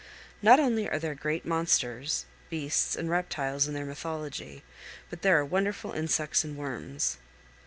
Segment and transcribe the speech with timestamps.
[0.41, 4.63] Not only are there great monsters, beasts, and reptiles in their mythology,
[5.11, 7.19] but there are wonderful insects and worms.